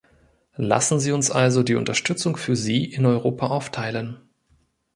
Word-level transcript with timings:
Lassen 0.55 0.99
Sie 0.99 1.11
uns 1.11 1.29
also 1.29 1.61
die 1.61 1.75
Unterstützung 1.75 2.35
für 2.35 2.55
sie 2.55 2.85
in 2.85 3.05
Europa 3.05 3.45
aufteilen. 3.49 4.17